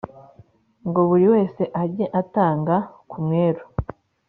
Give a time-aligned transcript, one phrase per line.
[0.87, 2.75] ngo buri wese ajye atanga
[3.09, 3.63] ku mwero